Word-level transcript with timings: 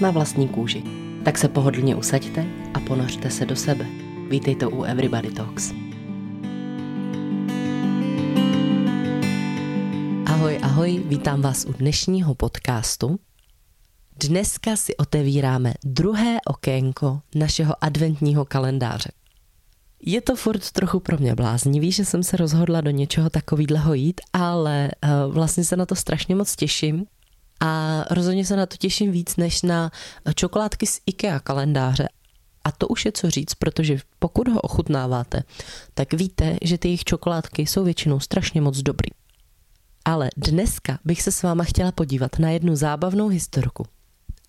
Na 0.00 0.10
vlastní 0.10 0.48
kůži. 0.48 0.82
Tak 1.24 1.38
se 1.38 1.48
pohodlně 1.48 1.96
usaďte 1.96 2.46
a 2.74 2.80
ponořte 2.80 3.30
se 3.30 3.46
do 3.46 3.56
sebe. 3.56 3.86
Vítejte 4.28 4.66
u 4.66 4.82
Everybody 4.82 5.30
Talks. 5.30 5.72
Ahoj, 10.26 10.58
ahoj, 10.62 11.02
vítám 11.06 11.42
vás 11.42 11.64
u 11.64 11.72
dnešního 11.72 12.34
podcastu. 12.34 13.18
Dneska 14.20 14.76
si 14.76 14.96
otevíráme 14.96 15.74
druhé 15.84 16.36
okénko 16.46 17.20
našeho 17.34 17.84
adventního 17.84 18.44
kalendáře. 18.44 19.10
Je 20.02 20.20
to 20.20 20.36
furt 20.36 20.70
trochu 20.70 21.00
pro 21.00 21.18
mě 21.18 21.34
bláznivý, 21.34 21.92
že 21.92 22.04
jsem 22.04 22.22
se 22.22 22.36
rozhodla 22.36 22.80
do 22.80 22.90
něčeho 22.90 23.30
takového 23.30 23.94
jít, 23.94 24.20
ale 24.32 24.90
uh, 25.04 25.34
vlastně 25.34 25.64
se 25.64 25.76
na 25.76 25.86
to 25.86 25.94
strašně 25.94 26.34
moc 26.34 26.56
těším 26.56 27.06
a 27.60 28.04
rozhodně 28.10 28.44
se 28.44 28.56
na 28.56 28.66
to 28.66 28.76
těším 28.76 29.12
víc 29.12 29.36
než 29.36 29.62
na 29.62 29.90
čokoládky 30.34 30.86
z 30.86 31.00
IKEA 31.06 31.40
kalendáře. 31.40 32.08
A 32.64 32.72
to 32.72 32.88
už 32.88 33.04
je 33.04 33.12
co 33.12 33.30
říct, 33.30 33.54
protože 33.54 33.98
pokud 34.18 34.48
ho 34.48 34.60
ochutnáváte, 34.60 35.42
tak 35.94 36.12
víte, 36.12 36.56
že 36.62 36.78
ty 36.78 36.88
jejich 36.88 37.04
čokoládky 37.04 37.66
jsou 37.66 37.84
většinou 37.84 38.20
strašně 38.20 38.60
moc 38.60 38.78
dobrý. 38.78 39.10
Ale 40.04 40.30
dneska 40.36 40.98
bych 41.04 41.22
se 41.22 41.32
s 41.32 41.42
váma 41.42 41.64
chtěla 41.64 41.92
podívat 41.92 42.38
na 42.38 42.50
jednu 42.50 42.76
zábavnou 42.76 43.28
historku. 43.28 43.86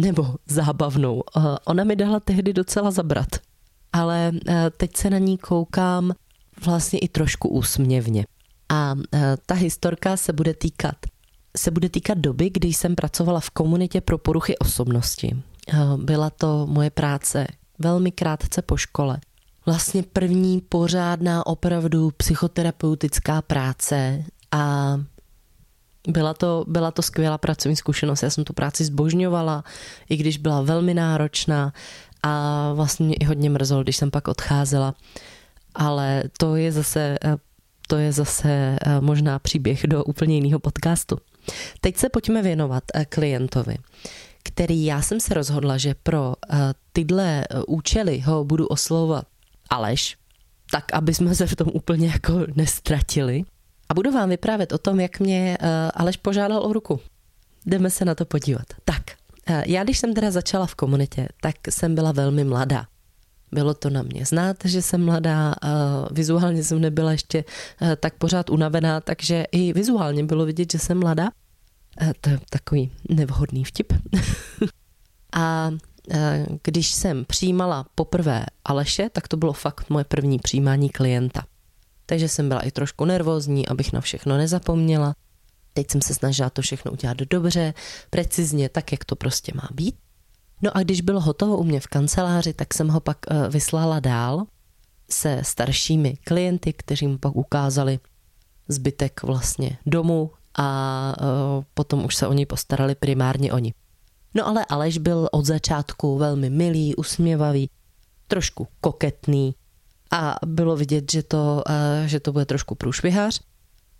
Nebo 0.01 0.35
zábavnou. 0.47 1.23
Eh, 1.37 1.41
ona 1.65 1.83
mi 1.83 1.95
dala 1.95 2.19
tehdy 2.19 2.53
docela 2.53 2.91
zabrat. 2.91 3.27
Ale 3.93 4.31
eh, 4.47 4.69
teď 4.77 4.97
se 4.97 5.09
na 5.09 5.17
ní 5.17 5.37
koukám 5.37 6.13
vlastně 6.65 6.99
i 6.99 7.07
trošku 7.07 7.49
úsměvně. 7.49 8.25
A 8.69 8.95
eh, 9.13 9.37
ta 9.45 9.55
historka 9.55 10.17
se 10.17 10.33
bude 10.33 10.53
týkat 10.53 10.95
se 11.59 11.71
bude 11.71 11.89
týkat 11.89 12.17
doby, 12.17 12.49
kdy 12.49 12.67
jsem 12.67 12.95
pracovala 12.95 13.39
v 13.39 13.49
komunitě 13.49 14.01
pro 14.01 14.17
poruchy 14.17 14.57
osobnosti. 14.57 15.35
Byla 15.97 16.29
to 16.29 16.67
moje 16.67 16.89
práce 16.89 17.47
velmi 17.79 18.11
krátce 18.11 18.61
po 18.61 18.77
škole. 18.77 19.17
Vlastně 19.65 20.03
první 20.03 20.61
pořádná 20.61 21.45
opravdu 21.45 22.11
psychoterapeutická 22.17 23.41
práce 23.41 24.23
a 24.51 24.95
byla 26.07 26.33
to, 26.33 26.65
byla 26.67 26.91
to 26.91 27.01
skvělá 27.01 27.37
pracovní 27.37 27.75
zkušenost. 27.75 28.23
Já 28.23 28.29
jsem 28.29 28.43
tu 28.43 28.53
práci 28.53 28.85
zbožňovala, 28.85 29.63
i 30.09 30.17
když 30.17 30.37
byla 30.37 30.61
velmi 30.61 30.93
náročná 30.93 31.73
a 32.23 32.73
vlastně 32.73 33.05
mě 33.05 33.15
i 33.15 33.25
hodně 33.25 33.49
mrzelo, 33.49 33.83
když 33.83 33.97
jsem 33.97 34.11
pak 34.11 34.27
odcházela. 34.27 34.95
Ale 35.75 36.23
to 36.37 36.55
je 36.55 36.71
zase, 36.71 37.17
to 37.87 37.97
je 37.97 38.11
zase 38.11 38.49
eh, 38.51 39.01
možná 39.01 39.39
příběh 39.39 39.87
do 39.87 40.03
úplně 40.03 40.35
jiného 40.35 40.59
podcastu. 40.59 41.17
Teď 41.81 41.97
se 41.97 42.09
pojďme 42.09 42.41
věnovat 42.41 42.83
eh, 42.93 43.05
klientovi, 43.05 43.77
který 44.43 44.85
já 44.85 45.01
jsem 45.01 45.19
se 45.19 45.33
rozhodla, 45.33 45.77
že 45.77 45.95
pro 46.03 46.33
eh, 46.49 46.57
tyhle 46.93 47.45
účely 47.67 48.19
ho 48.19 48.43
budu 48.43 48.67
oslovovat 48.67 49.25
Aleš, 49.69 50.17
tak 50.71 50.93
aby 50.93 51.13
jsme 51.13 51.35
se 51.35 51.47
v 51.47 51.55
tom 51.55 51.67
úplně 51.73 52.07
jako 52.07 52.33
nestratili. 52.55 53.43
A 53.89 53.93
budu 53.93 54.11
vám 54.11 54.29
vyprávět 54.29 54.71
o 54.71 54.77
tom, 54.77 54.99
jak 54.99 55.19
mě 55.19 55.57
Aleš 55.93 56.17
požádal 56.17 56.65
o 56.65 56.73
ruku. 56.73 56.99
Jdeme 57.65 57.89
se 57.89 58.05
na 58.05 58.15
to 58.15 58.25
podívat. 58.25 58.65
Tak, 58.85 59.03
já 59.65 59.83
když 59.83 59.99
jsem 59.99 60.13
teda 60.13 60.31
začala 60.31 60.65
v 60.65 60.75
komunitě, 60.75 61.27
tak 61.41 61.55
jsem 61.69 61.95
byla 61.95 62.11
velmi 62.11 62.43
mladá. 62.43 62.85
Bylo 63.51 63.73
to 63.73 63.89
na 63.89 64.01
mě 64.01 64.25
znát, 64.25 64.57
že 64.65 64.81
jsem 64.81 65.05
mladá, 65.05 65.55
vizuálně 66.11 66.63
jsem 66.63 66.81
nebyla 66.81 67.11
ještě 67.11 67.43
tak 67.99 68.13
pořád 68.17 68.49
unavená, 68.49 69.01
takže 69.01 69.45
i 69.51 69.73
vizuálně 69.73 70.23
bylo 70.23 70.45
vidět, 70.45 70.71
že 70.71 70.79
jsem 70.79 70.99
mladá. 70.99 71.29
To 72.21 72.29
je 72.29 72.39
takový 72.49 72.91
nevhodný 73.09 73.63
vtip. 73.63 73.93
a 75.33 75.71
když 76.63 76.91
jsem 76.91 77.25
přijímala 77.25 77.85
poprvé 77.95 78.45
Aleše, 78.65 79.09
tak 79.09 79.27
to 79.27 79.37
bylo 79.37 79.53
fakt 79.53 79.89
moje 79.89 80.05
první 80.05 80.39
přijímání 80.39 80.89
klienta. 80.89 81.43
Takže 82.05 82.27
jsem 82.27 82.47
byla 82.47 82.61
i 82.61 82.71
trošku 82.71 83.05
nervózní, 83.05 83.67
abych 83.67 83.93
na 83.93 84.01
všechno 84.01 84.37
nezapomněla. 84.37 85.15
Teď 85.73 85.91
jsem 85.91 86.01
se 86.01 86.13
snažila 86.13 86.49
to 86.49 86.61
všechno 86.61 86.91
udělat 86.91 87.17
dobře, 87.17 87.73
precizně, 88.09 88.69
tak, 88.69 88.91
jak 88.91 89.05
to 89.05 89.15
prostě 89.15 89.51
má 89.55 89.69
být. 89.73 89.95
No 90.61 90.77
a 90.77 90.83
když 90.83 91.01
bylo 91.01 91.19
hotovo 91.19 91.57
u 91.57 91.63
mě 91.63 91.79
v 91.79 91.87
kanceláři, 91.87 92.53
tak 92.53 92.73
jsem 92.73 92.87
ho 92.87 92.99
pak 92.99 93.17
eh, 93.27 93.49
vyslala 93.49 93.99
dál 93.99 94.45
se 95.11 95.41
staršími 95.45 96.17
klienty, 96.23 96.73
kteří 96.73 97.07
mu 97.07 97.17
pak 97.17 97.35
ukázali 97.35 97.99
zbytek 98.67 99.23
vlastně 99.23 99.77
domu 99.85 100.31
a 100.57 101.15
eh, 101.19 101.65
potom 101.73 102.05
už 102.05 102.15
se 102.15 102.27
o 102.27 102.33
něj 102.33 102.45
postarali 102.45 102.95
primárně 102.95 103.53
oni. 103.53 103.73
No 104.35 104.47
ale 104.47 104.65
Aleš 104.65 104.97
byl 104.97 105.29
od 105.31 105.45
začátku 105.45 106.17
velmi 106.17 106.49
milý, 106.49 106.95
usměvavý, 106.95 107.69
trošku 108.27 108.67
koketný 108.81 109.55
a 110.11 110.35
bylo 110.45 110.75
vidět, 110.75 111.11
že 111.11 111.23
to, 111.23 111.63
eh, 111.69 112.07
že 112.07 112.19
to 112.19 112.31
bude 112.31 112.45
trošku 112.45 112.75
průšvihář 112.75 113.41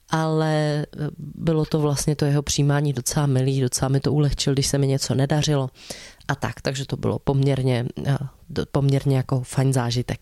ale 0.10 0.86
bylo 1.18 1.66
to 1.66 1.80
vlastně 1.80 2.16
to 2.16 2.26
jeho 2.26 2.42
přijímání 2.42 2.94
docela 2.94 3.26
milý, 3.26 3.62
docela 3.62 3.90
mi 3.90 4.00
to 4.00 4.14
ulehčil, 4.14 4.54
když 4.54 4.68
se 4.68 4.78
mi 4.78 4.88
něco 4.88 5.16
nedařilo 5.16 5.70
a 6.30 6.36
tak, 6.36 6.62
takže 6.62 6.86
to 6.86 6.98
bylo 6.98 7.20
poměrně, 7.20 7.86
eh, 8.06 8.18
poměrně 8.72 9.18
jako 9.18 9.42
fajn 9.42 9.74
zážitek. 9.74 10.20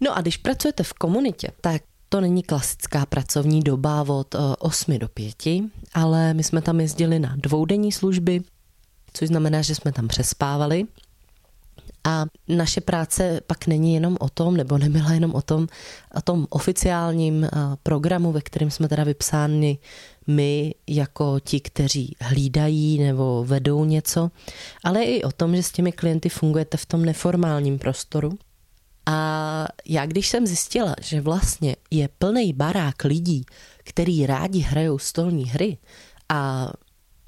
No 0.00 0.16
a 0.16 0.20
když 0.20 0.36
pracujete 0.36 0.82
v 0.82 0.92
komunitě, 0.92 1.48
tak 1.60 1.82
to 2.08 2.20
není 2.20 2.42
klasická 2.42 3.06
pracovní 3.06 3.62
doba 3.62 4.02
od 4.02 4.34
8 4.58 4.96
eh, 4.96 4.98
do 4.98 5.08
5, 5.08 5.70
ale 5.94 6.34
my 6.34 6.44
jsme 6.44 6.62
tam 6.62 6.80
jezdili 6.80 7.18
na 7.18 7.36
dvoudenní 7.36 7.92
služby, 7.92 8.40
což 9.12 9.28
znamená, 9.28 9.62
že 9.62 9.74
jsme 9.74 9.92
tam 9.92 10.08
přespávali 10.08 10.86
a 12.06 12.26
naše 12.48 12.80
práce 12.80 13.40
pak 13.46 13.66
není 13.66 13.94
jenom 13.94 14.16
o 14.20 14.28
tom, 14.28 14.56
nebo 14.56 14.78
nebyla 14.78 15.12
jenom 15.12 15.34
o 15.34 15.42
tom, 15.42 15.66
o 16.14 16.22
tom 16.22 16.46
oficiálním 16.50 17.44
eh, 17.44 17.48
programu, 17.82 18.32
ve 18.32 18.40
kterém 18.40 18.70
jsme 18.70 18.88
teda 18.88 19.04
vypsáni 19.04 19.78
my 20.26 20.74
jako 20.86 21.40
ti, 21.40 21.60
kteří 21.60 22.16
hlídají 22.20 22.98
nebo 22.98 23.44
vedou 23.44 23.84
něco, 23.84 24.30
ale 24.84 25.02
i 25.02 25.22
o 25.22 25.32
tom, 25.32 25.56
že 25.56 25.62
s 25.62 25.72
těmi 25.72 25.92
klienty 25.92 26.28
fungujete 26.28 26.76
v 26.76 26.86
tom 26.86 27.04
neformálním 27.04 27.78
prostoru. 27.78 28.38
A 29.06 29.68
já 29.86 30.06
když 30.06 30.28
jsem 30.28 30.46
zjistila, 30.46 30.94
že 31.00 31.20
vlastně 31.20 31.76
je 31.90 32.08
plný 32.18 32.52
barák 32.52 33.04
lidí, 33.04 33.44
který 33.84 34.26
rádi 34.26 34.58
hrajou 34.58 34.98
stolní 34.98 35.44
hry 35.44 35.78
a 36.28 36.72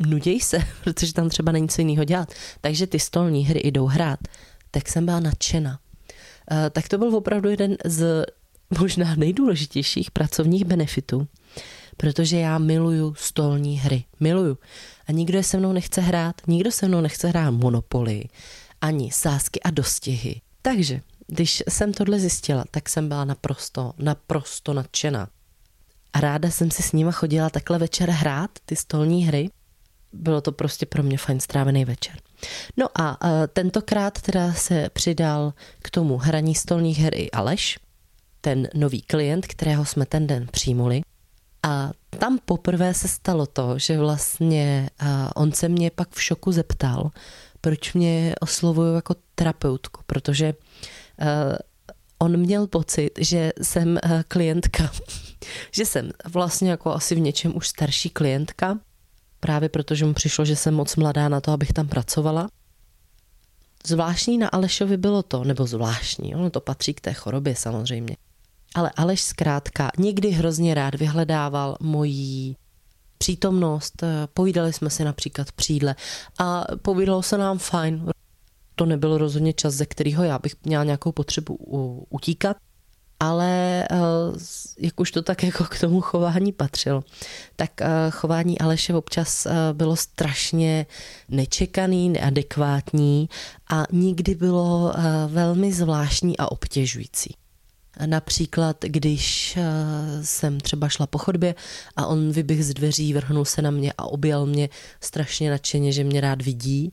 nudějí 0.06 0.40
se, 0.40 0.58
protože 0.84 1.12
tam 1.12 1.28
třeba 1.28 1.52
není 1.52 1.68
co 1.68 1.80
jiného 1.80 2.04
dělat, 2.04 2.32
takže 2.60 2.86
ty 2.86 2.98
stolní 3.00 3.46
hry 3.46 3.60
jdou 3.64 3.86
hrát, 3.86 4.18
tak 4.70 4.88
jsem 4.88 5.04
byla 5.04 5.20
nadšena. 5.20 5.78
Eh, 6.50 6.70
tak 6.70 6.88
to 6.88 6.98
byl 6.98 7.16
opravdu 7.16 7.50
jeden 7.50 7.76
z 7.84 8.26
možná 8.80 9.14
nejdůležitějších 9.14 10.10
pracovních 10.10 10.64
benefitů, 10.64 11.28
protože 11.98 12.38
já 12.38 12.58
miluju 12.58 13.14
stolní 13.14 13.78
hry. 13.78 14.04
Miluju. 14.20 14.58
A 15.06 15.12
nikdo 15.12 15.38
je 15.38 15.44
se 15.44 15.56
mnou 15.58 15.72
nechce 15.72 16.00
hrát, 16.00 16.34
nikdo 16.46 16.72
se 16.72 16.88
mnou 16.88 17.00
nechce 17.00 17.28
hrát 17.28 17.50
Monopoly, 17.50 18.24
ani 18.80 19.12
sásky 19.12 19.60
a 19.62 19.70
dostihy. 19.70 20.40
Takže, 20.62 21.00
když 21.26 21.62
jsem 21.68 21.92
tohle 21.92 22.20
zjistila, 22.20 22.64
tak 22.70 22.88
jsem 22.88 23.08
byla 23.08 23.24
naprosto, 23.24 23.92
naprosto 23.98 24.74
nadšená. 24.74 25.28
A 26.12 26.20
ráda 26.20 26.50
jsem 26.50 26.70
si 26.70 26.82
s 26.82 26.92
nima 26.92 27.12
chodila 27.12 27.50
takhle 27.50 27.78
večer 27.78 28.10
hrát 28.10 28.50
ty 28.64 28.76
stolní 28.76 29.26
hry. 29.26 29.50
Bylo 30.12 30.40
to 30.40 30.52
prostě 30.52 30.86
pro 30.86 31.02
mě 31.02 31.18
fajn 31.18 31.40
strávený 31.40 31.84
večer. 31.84 32.16
No 32.76 32.86
a 32.94 33.24
uh, 33.24 33.30
tentokrát 33.52 34.20
teda 34.20 34.52
se 34.52 34.88
přidal 34.92 35.54
k 35.82 35.90
tomu 35.90 36.16
hraní 36.16 36.54
stolních 36.54 36.98
her 36.98 37.14
i 37.14 37.30
Aleš, 37.30 37.78
ten 38.40 38.68
nový 38.74 39.02
klient, 39.02 39.46
kterého 39.46 39.84
jsme 39.84 40.06
ten 40.06 40.26
den 40.26 40.46
přijmuli. 40.50 41.02
A 41.68 41.92
tam 42.18 42.38
poprvé 42.44 42.94
se 42.94 43.08
stalo 43.08 43.46
to, 43.46 43.78
že 43.78 43.98
vlastně 43.98 44.90
on 45.34 45.52
se 45.52 45.68
mě 45.68 45.90
pak 45.90 46.08
v 46.10 46.22
šoku 46.22 46.52
zeptal, 46.52 47.10
proč 47.60 47.94
mě 47.94 48.34
oslovuju 48.40 48.94
jako 48.94 49.14
terapeutku, 49.34 50.00
protože 50.06 50.54
on 52.18 52.36
měl 52.36 52.66
pocit, 52.66 53.10
že 53.18 53.52
jsem 53.62 53.98
klientka, 54.28 54.90
že 55.72 55.86
jsem 55.86 56.10
vlastně 56.32 56.70
jako 56.70 56.94
asi 56.94 57.14
v 57.14 57.20
něčem 57.20 57.56
už 57.56 57.68
starší 57.68 58.10
klientka 58.10 58.78
právě 59.40 59.68
protože 59.68 60.04
mu 60.04 60.14
přišlo, 60.14 60.44
že 60.44 60.56
jsem 60.56 60.74
moc 60.74 60.96
mladá 60.96 61.28
na 61.28 61.40
to, 61.40 61.52
abych 61.52 61.72
tam 61.72 61.88
pracovala. 61.88 62.48
Zvláštní 63.86 64.38
na 64.38 64.48
Alešovi 64.48 64.96
bylo 64.96 65.22
to, 65.22 65.44
nebo 65.44 65.66
zvláštní, 65.66 66.34
ono 66.34 66.50
to 66.50 66.60
patří 66.60 66.94
k 66.94 67.00
té 67.00 67.12
chorobě 67.12 67.56
samozřejmě. 67.56 68.16
Ale 68.74 68.90
Aleš 68.96 69.22
zkrátka 69.22 69.90
někdy 69.98 70.30
hrozně 70.30 70.74
rád 70.74 70.94
vyhledával 70.94 71.76
mojí 71.80 72.56
přítomnost, 73.18 74.02
povídali 74.34 74.72
jsme 74.72 74.90
si 74.90 75.04
například 75.04 75.52
přídle 75.52 75.94
a 76.38 76.64
povídalo 76.82 77.22
se 77.22 77.38
nám 77.38 77.58
fajn. 77.58 78.10
To 78.74 78.86
nebyl 78.86 79.18
rozhodně 79.18 79.52
čas, 79.52 79.74
ze 79.74 79.86
kterého 79.86 80.24
já 80.24 80.38
bych 80.38 80.54
měla 80.64 80.84
nějakou 80.84 81.12
potřebu 81.12 81.56
utíkat, 82.10 82.56
ale 83.20 83.84
eh, 83.90 83.96
jak 84.78 85.00
už 85.00 85.10
to 85.10 85.22
tak 85.22 85.42
jako 85.42 85.64
k 85.64 85.80
tomu 85.80 86.00
chování 86.00 86.52
patřilo, 86.52 87.04
tak 87.56 87.80
eh, 87.80 87.88
chování 88.10 88.58
Aleše 88.58 88.94
občas 88.94 89.46
eh, 89.46 89.52
bylo 89.72 89.96
strašně 89.96 90.86
nečekaný, 91.28 92.08
neadekvátní 92.08 93.28
a 93.70 93.84
nikdy 93.92 94.34
bylo 94.34 94.94
velmi 95.26 95.72
zvláštní 95.72 96.36
a 96.38 96.52
obtěžující. 96.52 97.34
Například, 98.06 98.76
když 98.84 99.58
jsem 100.22 100.60
třeba 100.60 100.88
šla 100.88 101.06
po 101.06 101.18
chodbě 101.18 101.54
a 101.96 102.06
on 102.06 102.32
vyběh 102.32 102.64
z 102.64 102.74
dveří, 102.74 103.14
vrhnul 103.14 103.44
se 103.44 103.62
na 103.62 103.70
mě 103.70 103.92
a 103.98 104.04
objal 104.04 104.46
mě 104.46 104.68
strašně 105.00 105.50
nadšeně, 105.50 105.92
že 105.92 106.04
mě 106.04 106.20
rád 106.20 106.42
vidí 106.42 106.92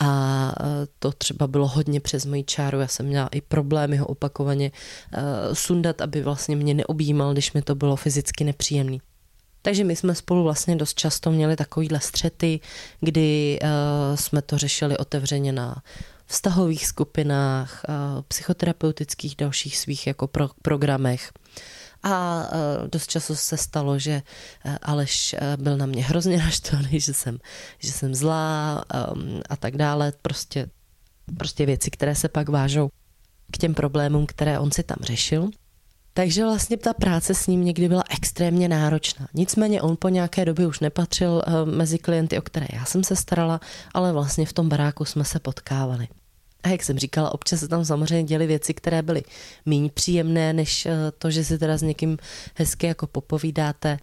a 0.00 0.52
e, 0.60 0.64
to 0.98 1.12
třeba 1.12 1.46
bylo 1.46 1.68
hodně 1.68 2.00
přes 2.00 2.26
moji 2.26 2.44
čáru. 2.44 2.80
Já 2.80 2.86
jsem 2.86 3.06
měla 3.06 3.28
i 3.28 3.40
problémy 3.40 3.96
ho 3.96 4.06
opakovaně 4.06 4.70
e, 5.12 5.54
sundat, 5.54 6.00
aby 6.00 6.22
vlastně 6.22 6.56
mě 6.56 6.74
neobjímal, 6.74 7.32
když 7.32 7.52
mi 7.52 7.62
to 7.62 7.74
bylo 7.74 7.96
fyzicky 7.96 8.44
nepříjemný. 8.44 9.00
Takže 9.62 9.84
my 9.84 9.96
jsme 9.96 10.14
spolu 10.14 10.42
vlastně 10.42 10.76
dost 10.76 10.98
často 10.98 11.30
měli 11.30 11.56
takovýhle 11.56 12.00
střety, 12.00 12.60
kdy 13.00 13.58
jsme 14.14 14.42
to 14.42 14.58
řešili 14.58 14.98
otevřeně 14.98 15.52
na 15.52 15.82
vztahových 16.30 16.86
skupinách, 16.86 17.82
uh, 17.88 18.22
psychoterapeutických 18.28 19.36
dalších 19.36 19.78
svých 19.78 20.06
jako 20.06 20.26
pro, 20.26 20.48
programech. 20.62 21.32
A 22.02 22.44
e, 22.52 22.88
dost 22.88 23.10
času 23.10 23.34
se 23.34 23.56
stalo, 23.56 23.98
že 23.98 24.12
e, 24.12 24.22
Aleš 24.82 25.36
byl 25.56 25.76
na 25.76 25.86
mě 25.86 26.04
hrozně 26.04 26.38
naštvaný, 26.48 27.00
že 27.00 27.14
jsem, 27.14 27.38
že 27.78 27.92
jsem 27.92 28.14
zlá 28.14 28.84
a 29.48 29.56
tak 29.56 29.76
dále. 29.76 30.12
Prostě, 30.22 30.66
prostě 31.38 31.66
věci, 31.66 31.90
které 31.90 32.14
se 32.14 32.28
pak 32.28 32.48
vážou 32.48 32.88
k 33.52 33.58
těm 33.58 33.74
problémům, 33.74 34.26
které 34.26 34.58
on 34.58 34.70
si 34.70 34.82
tam 34.82 34.98
řešil. 35.00 35.50
Takže 36.14 36.44
vlastně 36.44 36.76
ta 36.76 36.94
práce 36.94 37.34
s 37.34 37.46
ním 37.46 37.64
někdy 37.64 37.88
byla 37.88 38.02
extrémně 38.10 38.68
náročná. 38.68 39.28
Nicméně 39.34 39.82
on 39.82 39.96
po 39.96 40.08
nějaké 40.08 40.44
době 40.44 40.66
už 40.66 40.80
nepatřil 40.80 41.42
mezi 41.64 41.98
klienty, 41.98 42.38
o 42.38 42.42
které 42.42 42.66
já 42.72 42.84
jsem 42.84 43.04
se 43.04 43.16
starala, 43.16 43.60
ale 43.94 44.12
vlastně 44.12 44.46
v 44.46 44.52
tom 44.52 44.68
baráku 44.68 45.04
jsme 45.04 45.24
se 45.24 45.40
potkávali. 45.40 46.08
A 46.62 46.68
jak 46.68 46.82
jsem 46.82 46.98
říkala, 46.98 47.34
občas 47.34 47.60
se 47.60 47.68
tam 47.68 47.84
samozřejmě 47.84 48.24
děly 48.24 48.46
věci, 48.46 48.74
které 48.74 49.02
byly 49.02 49.22
méně 49.66 49.90
příjemné, 49.90 50.52
než 50.52 50.86
eh, 50.86 50.92
to, 51.18 51.30
že 51.30 51.44
si 51.44 51.58
teda 51.58 51.76
s 51.76 51.82
někým 51.82 52.18
hezky 52.54 52.86
jako 52.86 53.06
popovídáte. 53.06 53.98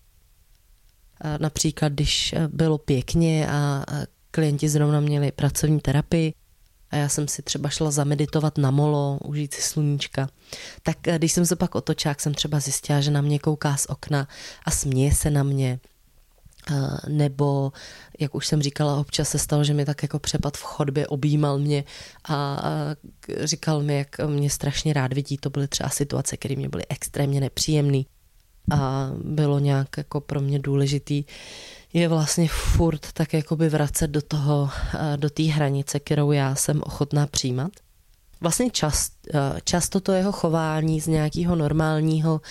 Například, 1.39 1.91
když 1.93 2.33
eh, 2.33 2.47
bylo 2.47 2.77
pěkně 2.77 3.47
a 3.49 3.83
klienti 4.31 4.69
zrovna 4.69 4.99
měli 4.99 5.31
pracovní 5.31 5.79
terapii, 5.79 6.33
a 6.91 6.95
já 6.95 7.09
jsem 7.09 7.27
si 7.27 7.41
třeba 7.41 7.69
šla 7.69 7.91
zameditovat 7.91 8.57
na 8.57 8.71
molo, 8.71 9.19
užít 9.25 9.53
si 9.53 9.61
sluníčka. 9.61 10.29
Tak 10.83 11.07
eh, 11.07 11.17
když 11.17 11.31
jsem 11.31 11.45
se 11.45 11.55
pak 11.55 11.75
otočila, 11.75 12.15
jsem 12.17 12.33
třeba 12.33 12.59
zjistila, 12.59 13.01
že 13.01 13.11
na 13.11 13.21
mě 13.21 13.39
kouká 13.39 13.77
z 13.77 13.85
okna 13.85 14.27
a 14.65 14.71
směje 14.71 15.15
se 15.15 15.29
na 15.29 15.43
mě 15.43 15.79
nebo, 17.07 17.71
jak 18.19 18.35
už 18.35 18.47
jsem 18.47 18.61
říkala, 18.61 18.99
občas 18.99 19.29
se 19.29 19.39
stalo, 19.39 19.63
že 19.63 19.73
mi 19.73 19.85
tak 19.85 20.03
jako 20.03 20.19
přepad 20.19 20.57
v 20.57 20.63
chodbě 20.63 21.07
objímal 21.07 21.59
mě 21.59 21.83
a 22.29 22.63
říkal 23.43 23.83
mi, 23.83 23.97
jak 23.97 24.17
mě 24.27 24.49
strašně 24.49 24.93
rád 24.93 25.13
vidí. 25.13 25.37
To 25.37 25.49
byly 25.49 25.67
třeba 25.67 25.89
situace, 25.89 26.37
které 26.37 26.55
mě 26.55 26.69
byly 26.69 26.83
extrémně 26.89 27.39
nepříjemné 27.39 28.01
a 28.71 29.11
bylo 29.23 29.59
nějak 29.59 29.97
jako 29.97 30.21
pro 30.21 30.41
mě 30.41 30.59
důležitý 30.59 31.23
je 31.93 32.07
vlastně 32.07 32.47
furt 32.47 33.11
tak 33.13 33.33
jakoby 33.33 33.69
vracet 33.69 34.07
do 34.07 34.21
toho, 34.21 34.69
do 35.15 35.29
té 35.29 35.43
hranice, 35.43 35.99
kterou 35.99 36.31
já 36.31 36.55
jsem 36.55 36.81
ochotná 36.85 37.27
přijímat. 37.27 37.71
Vlastně 38.41 38.69
čast, 38.69 39.13
často 39.63 39.99
to 39.99 40.11
jeho 40.11 40.31
chování 40.31 41.01
z 41.01 41.07
nějakého 41.07 41.55
normálního 41.55 42.41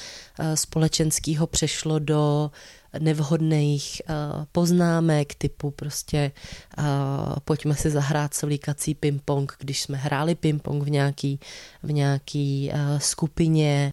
společenského 0.54 1.46
přešlo 1.46 1.98
do 1.98 2.50
nevhodných 2.98 4.02
uh, 4.08 4.44
poznámek 4.52 5.34
typu 5.34 5.70
prostě 5.70 6.32
uh, 6.78 6.84
pojďme 7.44 7.74
si 7.74 7.90
zahrát 7.90 8.34
svlíkací 8.34 8.94
ping-pong, 8.94 9.52
když 9.58 9.82
jsme 9.82 9.98
hráli 9.98 10.34
ping-pong 10.34 10.84
v 10.84 10.90
nějaký, 10.90 11.40
v 11.82 11.92
nějaký 11.92 12.70
uh, 12.72 12.98
skupině 12.98 13.92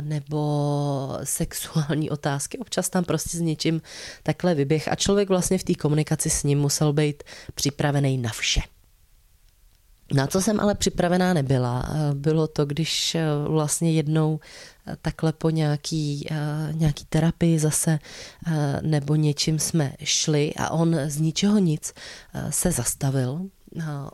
nebo 0.00 1.18
sexuální 1.24 2.10
otázky. 2.10 2.58
Občas 2.58 2.88
tam 2.88 3.04
prostě 3.04 3.38
s 3.38 3.40
něčím 3.40 3.82
takhle 4.22 4.54
vyběh 4.54 4.88
a 4.88 4.94
člověk 4.94 5.28
vlastně 5.28 5.58
v 5.58 5.64
té 5.64 5.74
komunikaci 5.74 6.30
s 6.30 6.42
ním 6.42 6.58
musel 6.58 6.92
být 6.92 7.22
připravený 7.54 8.18
na 8.18 8.30
vše. 8.30 8.60
Na 10.14 10.26
co 10.26 10.42
jsem 10.42 10.60
ale 10.60 10.74
připravená 10.74 11.32
nebyla, 11.32 11.88
bylo 12.14 12.46
to, 12.46 12.64
když 12.66 13.16
vlastně 13.48 13.92
jednou 13.92 14.40
takhle 15.02 15.32
po 15.32 15.50
nějaký, 15.50 16.28
nějaký 16.72 17.04
terapii 17.04 17.58
zase 17.58 17.98
nebo 18.82 19.14
něčím 19.14 19.58
jsme 19.58 19.92
šli 20.04 20.54
a 20.54 20.70
on 20.70 20.96
z 21.06 21.20
ničeho 21.20 21.58
nic 21.58 21.92
se 22.50 22.72
zastavil, 22.72 23.40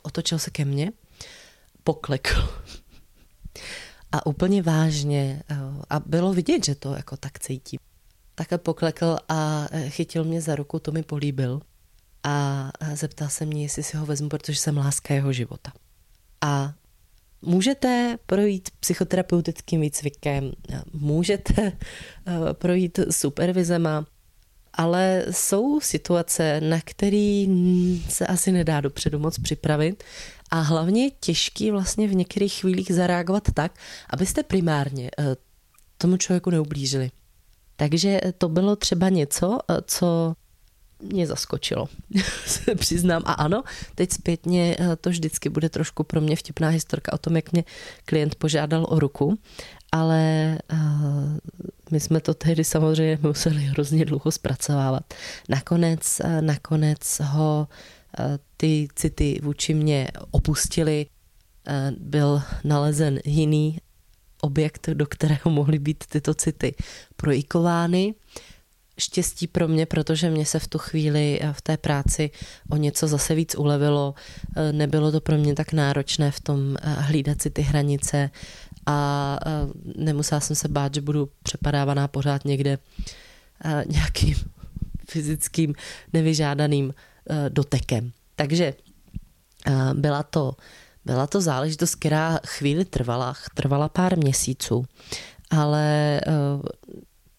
otočil 0.02 0.38
se 0.38 0.50
ke 0.50 0.64
mně, 0.64 0.92
poklekl. 1.84 2.48
A 4.12 4.26
úplně 4.26 4.62
vážně, 4.62 5.42
a 5.90 6.00
bylo 6.00 6.32
vidět, 6.32 6.64
že 6.64 6.74
to 6.74 6.94
jako 6.94 7.16
tak 7.16 7.38
cítí. 7.38 7.78
Takhle 8.34 8.58
poklekl 8.58 9.16
a 9.28 9.66
chytil 9.88 10.24
mě 10.24 10.40
za 10.40 10.56
ruku, 10.56 10.78
to 10.78 10.92
mi 10.92 11.02
políbil 11.02 11.60
a 12.22 12.70
zeptal 12.94 13.28
se 13.28 13.46
mě, 13.46 13.62
jestli 13.62 13.82
si 13.82 13.96
ho 13.96 14.06
vezmu, 14.06 14.28
protože 14.28 14.58
jsem 14.58 14.76
láska 14.76 15.14
jeho 15.14 15.32
života. 15.32 15.72
A 16.40 16.74
Můžete 17.42 18.18
projít 18.26 18.68
psychoterapeutickým 18.80 19.80
výcvikem, 19.80 20.52
můžete 20.92 21.62
eh, 21.62 21.74
projít 22.52 23.00
supervizema, 23.10 24.06
ale 24.72 25.24
jsou 25.30 25.80
situace, 25.80 26.60
na 26.60 26.80
které 26.84 27.46
se 28.08 28.26
asi 28.26 28.52
nedá 28.52 28.80
dopředu 28.80 29.18
moc 29.18 29.38
připravit 29.38 30.04
a 30.50 30.60
hlavně 30.60 31.04
je 31.04 31.10
těžký 31.20 31.70
vlastně 31.70 32.08
v 32.08 32.14
některých 32.14 32.52
chvílích 32.52 32.94
zareagovat 32.94 33.48
tak, 33.54 33.72
abyste 34.10 34.42
primárně 34.42 35.10
eh, 35.18 35.36
tomu 35.98 36.16
člověku 36.16 36.50
neublížili. 36.50 37.10
Takže 37.76 38.20
to 38.38 38.48
bylo 38.48 38.76
třeba 38.76 39.08
něco, 39.08 39.58
eh, 39.70 39.76
co 39.86 40.34
mě 41.02 41.26
zaskočilo, 41.26 41.88
se 42.46 42.74
přiznám. 42.74 43.22
A 43.26 43.32
ano, 43.32 43.62
teď 43.94 44.12
zpětně 44.12 44.76
eh, 44.78 44.96
to 44.96 45.10
vždycky 45.10 45.48
bude 45.48 45.68
trošku 45.68 46.04
pro 46.04 46.20
mě 46.20 46.36
vtipná 46.36 46.68
historka 46.68 47.12
o 47.12 47.18
tom, 47.18 47.36
jak 47.36 47.52
mě 47.52 47.64
klient 48.04 48.34
požádal 48.34 48.86
o 48.88 48.98
ruku, 48.98 49.38
ale 49.92 50.58
uh, 50.72 50.78
my 51.90 52.00
jsme 52.00 52.20
to 52.20 52.34
tehdy 52.34 52.64
samozřejmě 52.64 53.18
museli 53.22 53.60
hrozně 53.60 54.04
dlouho 54.04 54.30
zpracovávat. 54.30 55.14
Nakonec, 55.48 56.20
uh, 56.24 56.40
nakonec 56.40 57.20
ho 57.24 57.68
ty 58.56 58.88
city 58.94 59.40
vůči 59.42 59.74
mě 59.74 60.08
opustili, 60.30 61.06
byl 61.98 62.42
nalezen 62.64 63.20
jiný 63.24 63.78
objekt, 64.40 64.88
do 64.88 65.06
kterého 65.06 65.50
mohly 65.50 65.78
být 65.78 66.04
tyto 66.08 66.34
city 66.34 66.74
projikovány 67.16 68.14
štěstí 69.00 69.46
pro 69.46 69.68
mě, 69.68 69.86
protože 69.86 70.30
mě 70.30 70.46
se 70.46 70.58
v 70.58 70.68
tu 70.68 70.78
chvíli 70.78 71.40
v 71.52 71.62
té 71.62 71.76
práci 71.76 72.30
o 72.70 72.76
něco 72.76 73.08
zase 73.08 73.34
víc 73.34 73.54
ulevilo. 73.54 74.14
Eh, 74.56 74.72
nebylo 74.72 75.12
to 75.12 75.20
pro 75.20 75.36
mě 75.36 75.54
tak 75.54 75.72
náročné 75.72 76.30
v 76.30 76.40
tom 76.40 76.76
eh, 76.76 76.90
hlídat 76.92 77.42
si 77.42 77.50
ty 77.50 77.62
hranice 77.62 78.30
a 78.86 79.38
nemusela 79.96 80.40
jsem 80.40 80.56
se 80.56 80.68
bát, 80.68 80.94
že 80.94 81.00
budu 81.00 81.28
přepadávaná 81.42 82.08
pořád 82.08 82.44
někde 82.44 82.78
nějakým 83.86 84.34
fyzickým 85.08 85.74
nevyžádaným 86.12 86.94
dotekem. 87.48 88.12
Takže 88.36 88.74
byla 89.94 90.22
to, 90.22 90.56
byla 91.04 91.26
to 91.26 91.40
záležitost, 91.40 91.94
která 91.94 92.40
chvíli 92.46 92.84
trvala, 92.84 93.34
trvala 93.54 93.88
pár 93.88 94.18
měsíců, 94.18 94.84
ale 95.50 96.20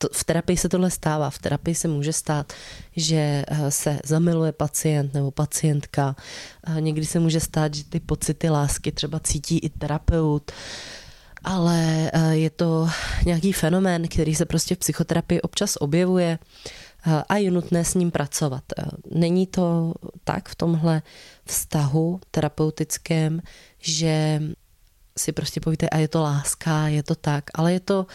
to, 0.01 0.07
v 0.13 0.23
terapii 0.23 0.57
se 0.57 0.69
tohle 0.69 0.91
stává. 0.91 1.29
V 1.29 1.39
terapii 1.39 1.75
se 1.75 1.87
může 1.87 2.13
stát, 2.13 2.53
že 2.95 3.45
eh, 3.47 3.71
se 3.71 3.99
zamiluje 4.05 4.51
pacient 4.51 5.13
nebo 5.13 5.31
pacientka. 5.31 6.15
Eh, 6.67 6.81
někdy 6.81 7.05
se 7.05 7.19
může 7.19 7.39
stát, 7.39 7.73
že 7.73 7.83
ty 7.83 7.99
pocity 7.99 8.49
lásky 8.49 8.91
třeba 8.91 9.19
cítí 9.19 9.59
i 9.59 9.69
terapeut 9.69 10.51
ale 11.43 12.11
eh, 12.13 12.35
je 12.35 12.49
to 12.49 12.89
nějaký 13.25 13.53
fenomén, 13.53 14.07
který 14.07 14.35
se 14.35 14.45
prostě 14.45 14.75
v 14.75 14.77
psychoterapii 14.77 15.41
občas 15.41 15.75
objevuje. 15.75 16.39
a 17.29 17.37
je 17.37 17.51
nutné 17.51 17.85
s 17.85 17.93
ním 17.93 18.11
pracovat. 18.11 18.63
Není 19.11 19.47
to 19.47 19.93
tak 20.23 20.49
v 20.49 20.55
tomhle 20.55 21.01
vztahu 21.45 22.19
terapeutickém, 22.31 23.41
že 23.79 24.41
si 25.17 25.31
prostě 25.31 25.59
povíte, 25.59 25.89
a 25.89 25.97
je 25.97 26.07
to 26.07 26.21
láska, 26.21 26.87
je 26.87 27.03
to 27.03 27.15
tak, 27.15 27.43
ale 27.53 27.73
je 27.73 27.79
to 27.79 28.05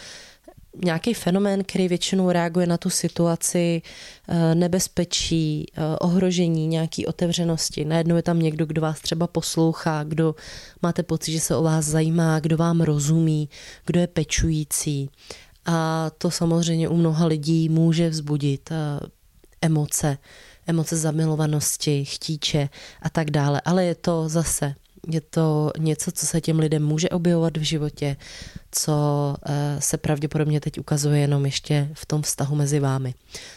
nějaký 0.83 1.13
fenomén, 1.13 1.63
který 1.63 1.87
většinou 1.87 2.31
reaguje 2.31 2.67
na 2.67 2.77
tu 2.77 2.89
situaci 2.89 3.81
eh, 4.27 4.55
nebezpečí, 4.55 5.65
eh, 5.73 5.97
ohrožení, 5.99 6.67
nějaký 6.67 7.05
otevřenosti. 7.05 7.85
Najednou 7.85 8.15
je 8.15 8.21
tam 8.21 8.39
někdo, 8.39 8.65
kdo 8.65 8.81
vás 8.81 9.01
třeba 9.01 9.27
poslouchá, 9.27 10.03
kdo 10.03 10.35
máte 10.81 11.03
pocit, 11.03 11.31
že 11.31 11.39
se 11.39 11.55
o 11.55 11.63
vás 11.63 11.85
zajímá, 11.85 12.39
kdo 12.39 12.57
vám 12.57 12.81
rozumí, 12.81 13.49
kdo 13.85 13.99
je 13.99 14.07
pečující. 14.07 15.09
A 15.65 16.09
to 16.17 16.31
samozřejmě 16.31 16.89
u 16.89 16.97
mnoha 16.97 17.25
lidí 17.25 17.69
může 17.69 18.09
vzbudit 18.09 18.69
eh, 18.71 18.99
emoce, 19.61 20.17
emoce 20.67 20.97
zamilovanosti, 20.97 22.05
chtíče 22.05 22.69
a 23.01 23.09
tak 23.09 23.31
dále. 23.31 23.61
Ale 23.65 23.85
je 23.85 23.95
to 23.95 24.29
zase 24.29 24.75
je 25.07 25.21
to 25.21 25.71
něco, 25.77 26.11
co 26.11 26.25
se 26.25 26.41
těm 26.41 26.59
lidem 26.59 26.85
může 26.85 27.09
objevovat 27.09 27.57
v 27.57 27.61
životě, 27.61 28.15
co 28.71 29.35
eh, 29.45 29.81
se 29.81 29.97
pravděpodobně 29.97 30.59
teď 30.59 30.79
ukazuje 30.79 31.19
jenom 31.19 31.45
ještě 31.45 31.89
v 31.93 32.05
tom 32.05 32.21
vztahu 32.21 32.55
mezi 32.55 32.79
vámi. 32.79 33.13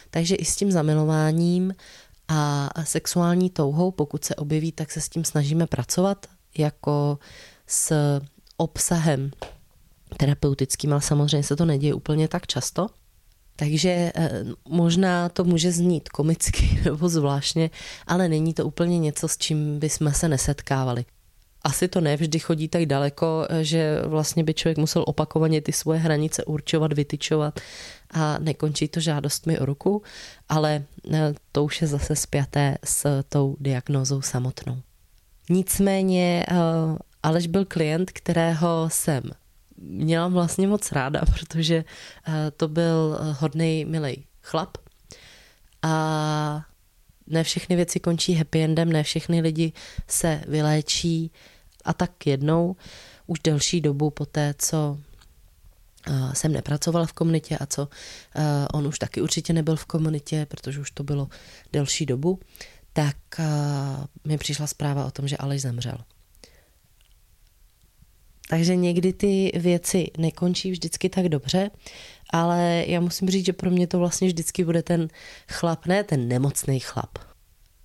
Takže 0.09 0.35
i 0.35 0.45
s 0.45 0.55
tím 0.55 0.71
zamilováním 0.71 1.75
a 2.27 2.69
sexuální 2.83 3.49
touhou, 3.49 3.91
pokud 3.91 4.25
se 4.25 4.35
objeví, 4.35 4.71
tak 4.71 4.91
se 4.91 5.01
s 5.01 5.09
tím 5.09 5.25
snažíme 5.25 5.67
pracovat 5.67 6.25
jako 6.57 7.19
s 7.67 8.19
obsahem 8.57 9.31
terapeutickým, 10.17 10.91
ale 10.91 11.01
samozřejmě 11.01 11.43
se 11.43 11.55
to 11.55 11.65
neděje 11.65 11.93
úplně 11.93 12.27
tak 12.27 12.47
často. 12.47 12.87
Takže 13.55 14.11
eh, 14.15 14.45
možná 14.69 15.29
to 15.29 15.43
může 15.43 15.71
znít 15.71 16.09
komicky 16.09 16.81
nebo 16.85 17.09
zvláštně, 17.09 17.69
ale 18.07 18.29
není 18.29 18.53
to 18.53 18.65
úplně 18.65 18.99
něco, 18.99 19.27
s 19.27 19.37
čím 19.37 19.79
bychom 19.79 20.13
se 20.13 20.27
nesetkávali 20.27 21.05
asi 21.63 21.87
to 21.87 22.01
nevždy 22.01 22.39
chodí 22.39 22.67
tak 22.67 22.85
daleko, 22.85 23.47
že 23.61 24.01
vlastně 24.05 24.43
by 24.43 24.53
člověk 24.53 24.77
musel 24.77 25.03
opakovaně 25.07 25.61
ty 25.61 25.71
svoje 25.71 25.99
hranice 25.99 26.45
určovat, 26.45 26.93
vytyčovat 26.93 27.59
a 28.11 28.39
nekončí 28.39 28.87
to 28.87 28.99
žádostmi 28.99 29.59
o 29.59 29.65
ruku, 29.65 30.03
ale 30.49 30.83
e, 31.11 31.33
to 31.51 31.63
už 31.63 31.81
je 31.81 31.87
zase 31.87 32.15
spjaté 32.15 32.77
s 32.83 33.23
tou 33.29 33.55
diagnózou 33.59 34.21
samotnou. 34.21 34.77
Nicméně 35.49 36.45
e, 36.47 36.55
Aleš 37.23 37.47
byl 37.47 37.65
klient, 37.65 38.11
kterého 38.11 38.89
jsem 38.91 39.23
měla 39.77 40.27
vlastně 40.27 40.67
moc 40.67 40.91
ráda, 40.91 41.21
protože 41.39 41.83
to 42.57 42.67
byl 42.67 43.19
hodný, 43.39 43.85
milý 43.85 44.25
chlap 44.41 44.77
a 45.81 46.65
ne 47.31 47.43
všechny 47.43 47.75
věci 47.75 47.99
končí 47.99 48.33
happy 48.33 48.63
endem, 48.63 48.91
ne 48.91 49.03
všechny 49.03 49.41
lidi 49.41 49.73
se 50.07 50.43
vyléčí 50.47 51.31
a 51.85 51.93
tak 51.93 52.27
jednou 52.27 52.75
už 53.27 53.39
delší 53.39 53.81
dobu 53.81 54.09
po 54.09 54.25
té, 54.25 54.55
co 54.57 54.97
uh, 56.09 56.33
jsem 56.33 56.53
nepracovala 56.53 57.05
v 57.05 57.13
komunitě 57.13 57.57
a 57.57 57.65
co 57.65 57.83
uh, 57.83 58.43
on 58.73 58.87
už 58.87 58.99
taky 58.99 59.21
určitě 59.21 59.53
nebyl 59.53 59.75
v 59.75 59.85
komunitě, 59.85 60.45
protože 60.49 60.79
už 60.79 60.91
to 60.91 61.03
bylo 61.03 61.29
delší 61.73 62.05
dobu, 62.05 62.39
tak 62.93 63.17
uh, 63.39 64.05
mi 64.25 64.37
přišla 64.37 64.67
zpráva 64.67 65.05
o 65.05 65.11
tom, 65.11 65.27
že 65.27 65.37
Aleš 65.37 65.61
zemřel. 65.61 65.97
Takže 68.49 68.75
někdy 68.75 69.13
ty 69.13 69.51
věci 69.55 70.07
nekončí 70.17 70.71
vždycky 70.71 71.09
tak 71.09 71.29
dobře, 71.29 71.69
ale 72.31 72.83
já 72.87 72.99
musím 72.99 73.29
říct, 73.29 73.45
že 73.45 73.53
pro 73.53 73.71
mě 73.71 73.87
to 73.87 73.99
vlastně 73.99 74.27
vždycky 74.27 74.63
bude 74.63 74.83
ten 74.83 75.07
chlap, 75.49 75.85
ne 75.85 76.03
ten 76.03 76.27
nemocný 76.27 76.79
chlap, 76.79 77.17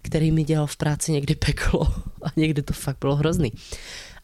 který 0.03 0.31
mi 0.33 0.45
dělal 0.45 0.67
v 0.67 0.77
práci 0.77 1.13
někdy 1.13 1.35
peklo 1.35 1.95
a 2.23 2.29
někdy 2.37 2.63
to 2.63 2.73
fakt 2.73 2.99
bylo 3.01 3.17
hrozný. 3.17 3.53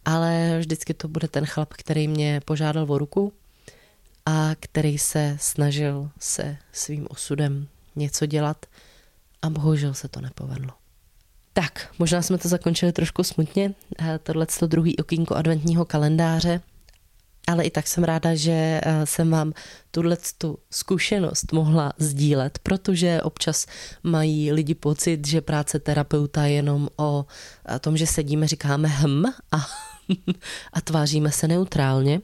Ale 0.04 0.56
vždycky 0.58 0.94
to 0.94 1.08
bude 1.08 1.28
ten 1.28 1.46
chlap, 1.46 1.72
který 1.72 2.08
mě 2.08 2.40
požádal 2.44 2.92
o 2.92 2.98
ruku 2.98 3.32
a 4.26 4.50
který 4.60 4.98
se 4.98 5.36
snažil 5.40 6.10
se 6.18 6.56
svým 6.72 7.06
osudem 7.10 7.68
něco 7.96 8.26
dělat 8.26 8.66
a 9.42 9.50
bohužel 9.50 9.94
se 9.94 10.08
to 10.08 10.20
nepovedlo. 10.20 10.72
Tak, 11.52 11.94
možná 11.98 12.22
jsme 12.22 12.38
to 12.38 12.48
zakončili 12.48 12.92
trošku 12.92 13.24
smutně, 13.24 13.74
tohle 14.22 14.46
to 14.46 14.66
druhý 14.66 14.96
okýnko 14.96 15.34
adventního 15.34 15.84
kalendáře, 15.84 16.60
ale 17.46 17.64
i 17.64 17.70
tak 17.70 17.86
jsem 17.86 18.04
ráda, 18.04 18.34
že 18.34 18.80
eh, 18.82 19.06
jsem 19.06 19.30
vám 19.30 19.52
tuhle 19.90 20.16
tu 20.38 20.58
zkušenost 20.70 21.52
mohla 21.52 21.92
sdílet, 21.98 22.58
protože 22.58 23.22
občas 23.22 23.66
mají 24.02 24.52
lidi 24.52 24.74
pocit, 24.74 25.26
že 25.26 25.40
práce 25.40 25.78
terapeuta 25.78 26.44
je 26.44 26.52
jenom 26.52 26.88
o 26.96 27.26
tom, 27.80 27.96
že 27.96 28.06
sedíme, 28.06 28.48
říkáme 28.48 28.88
hm 28.88 29.24
a, 29.52 29.66
a 30.72 30.80
tváříme 30.80 31.32
se 31.32 31.48
neutrálně, 31.48 32.20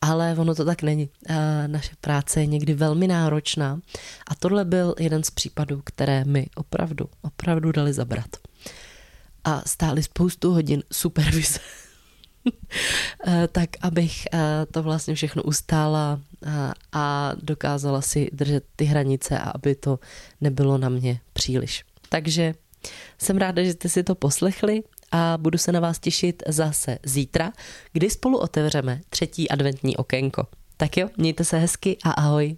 ale 0.00 0.34
ono 0.38 0.54
to 0.54 0.64
tak 0.64 0.82
není. 0.82 1.08
Eh, 1.28 1.68
naše 1.68 1.92
práce 2.00 2.40
je 2.40 2.46
někdy 2.46 2.74
velmi 2.74 3.08
náročná 3.08 3.80
a 4.26 4.34
tohle 4.34 4.64
byl 4.64 4.94
jeden 4.98 5.22
z 5.22 5.30
případů, 5.30 5.82
které 5.84 6.24
mi 6.24 6.46
opravdu, 6.54 7.08
opravdu 7.22 7.72
dali 7.72 7.92
zabrat. 7.92 8.36
A 9.44 9.62
stály 9.66 10.02
spoustu 10.02 10.52
hodin 10.52 10.82
supervize 10.92 11.58
Eh, 11.58 11.81
tak 13.52 13.70
abych 13.80 14.26
eh, 14.32 14.38
to 14.70 14.82
vlastně 14.82 15.14
všechno 15.14 15.42
ustála 15.42 16.20
eh, 16.46 16.50
a 16.92 17.32
dokázala 17.42 18.00
si 18.00 18.30
držet 18.32 18.64
ty 18.76 18.84
hranice 18.84 19.38
a 19.38 19.50
aby 19.50 19.74
to 19.74 19.98
nebylo 20.40 20.78
na 20.78 20.88
mě 20.88 21.20
příliš. 21.32 21.84
Takže 22.08 22.54
jsem 23.18 23.36
ráda, 23.36 23.62
že 23.62 23.72
jste 23.72 23.88
si 23.88 24.02
to 24.02 24.14
poslechli 24.14 24.82
a 25.12 25.38
budu 25.40 25.58
se 25.58 25.72
na 25.72 25.80
vás 25.80 25.98
těšit 25.98 26.42
zase 26.48 26.98
zítra, 27.04 27.52
kdy 27.92 28.10
spolu 28.10 28.38
otevřeme 28.38 29.00
třetí 29.10 29.50
adventní 29.50 29.96
okénko. 29.96 30.46
Tak 30.76 30.96
jo, 30.96 31.08
mějte 31.16 31.44
se 31.44 31.58
hezky 31.58 31.96
a 32.04 32.10
ahoj. 32.10 32.56